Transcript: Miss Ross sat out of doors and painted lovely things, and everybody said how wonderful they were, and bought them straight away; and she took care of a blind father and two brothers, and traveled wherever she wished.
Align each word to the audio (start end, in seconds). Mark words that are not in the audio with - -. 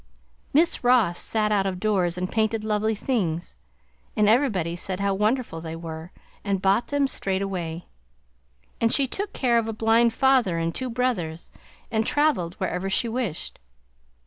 Miss 0.51 0.83
Ross 0.83 1.19
sat 1.19 1.51
out 1.51 1.67
of 1.67 1.79
doors 1.79 2.17
and 2.17 2.31
painted 2.31 2.63
lovely 2.63 2.95
things, 2.95 3.55
and 4.17 4.27
everybody 4.27 4.75
said 4.75 4.99
how 4.99 5.13
wonderful 5.13 5.61
they 5.61 5.75
were, 5.75 6.11
and 6.43 6.59
bought 6.59 6.87
them 6.87 7.05
straight 7.05 7.43
away; 7.43 7.85
and 8.81 8.91
she 8.91 9.07
took 9.07 9.31
care 9.31 9.59
of 9.59 9.67
a 9.67 9.73
blind 9.73 10.11
father 10.11 10.57
and 10.57 10.73
two 10.73 10.89
brothers, 10.89 11.51
and 11.91 12.07
traveled 12.07 12.55
wherever 12.55 12.89
she 12.89 13.07
wished. 13.07 13.59